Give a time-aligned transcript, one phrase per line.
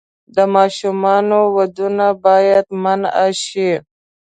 [0.35, 3.13] د ماشومانو ودونه باید منع
[3.43, 3.71] شي.